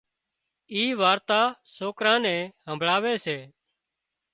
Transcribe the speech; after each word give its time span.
اي 0.73 0.83
وارتا 1.01 1.41
سوڪران 1.75 2.19
نين 2.25 2.41
همڀۯاوي 2.67 3.15
سي 3.25 3.37